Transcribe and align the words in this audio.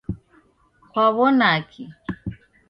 Kwaw'onaki? 0.91 1.83